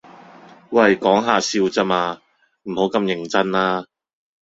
[0.71, 2.19] 喂講吓笑咋嘛，
[2.63, 3.85] 唔好咁認真啦